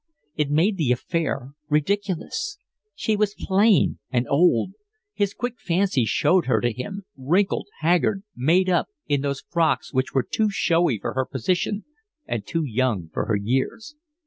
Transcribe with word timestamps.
It 0.35 0.49
made 0.49 0.77
the 0.77 0.91
affair 0.91 1.51
ridiculous. 1.69 2.57
She 2.95 3.15
was 3.15 3.35
plain 3.37 3.99
and 4.09 4.27
old. 4.27 4.71
His 5.13 5.35
quick 5.35 5.59
fancy 5.59 6.05
showed 6.05 6.47
her 6.47 6.59
to 6.59 6.73
him, 6.73 7.03
wrinkled, 7.15 7.67
haggard, 7.81 8.23
made 8.35 8.67
up, 8.67 8.87
in 9.05 9.21
those 9.21 9.43
frocks 9.47 9.93
which 9.93 10.11
were 10.15 10.23
too 10.23 10.49
showy 10.49 10.97
for 10.97 11.13
her 11.13 11.25
position 11.27 11.85
and 12.25 12.47
too 12.47 12.63
young 12.65 13.11
for 13.13 13.27
her 13.27 13.35
years. 13.37 13.93